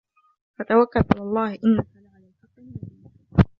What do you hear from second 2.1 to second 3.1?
الحَقِّ المُبينِ